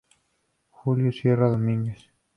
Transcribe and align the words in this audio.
Julio 0.71 1.11
Sierra 1.11 1.47
Domínguez. 1.47 2.09